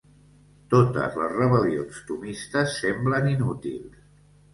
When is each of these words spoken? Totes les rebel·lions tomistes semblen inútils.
Totes 0.73 1.17
les 1.21 1.35
rebel·lions 1.39 1.99
tomistes 2.07 2.73
semblen 2.85 3.29
inútils. 3.33 4.01